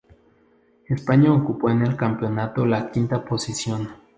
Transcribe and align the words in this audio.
España 0.89 1.31
ocupó 1.31 1.69
en 1.69 1.83
el 1.83 1.95
campeonato 1.95 2.65
la 2.65 2.89
quinta 2.89 3.23
posición. 3.23 3.87